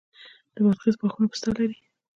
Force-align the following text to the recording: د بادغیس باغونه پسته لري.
د 0.53 0.55
بادغیس 0.63 0.95
باغونه 0.99 1.27
پسته 1.31 1.49
لري. 1.57 1.77